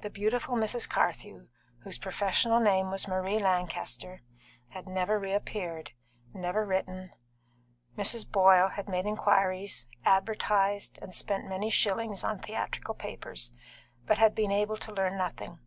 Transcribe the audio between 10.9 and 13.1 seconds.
and spent many shillings on theatrical